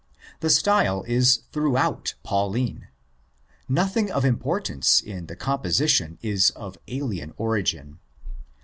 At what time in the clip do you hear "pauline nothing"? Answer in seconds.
2.23-4.09